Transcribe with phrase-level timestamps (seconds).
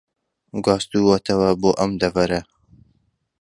[0.63, 2.41] گواستووەتەوە بۆ ئەم دەڤەرە